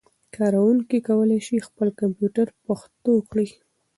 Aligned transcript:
کاروونکي 0.35 0.97
کولای 1.07 1.39
شي 1.47 1.57
خپل 1.67 1.87
کمپيوټر 1.99 2.47
پښتو 2.65 3.13
کړي. 3.29 3.47